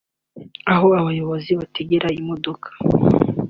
[0.73, 2.67] aho abayobozi bategera imodoka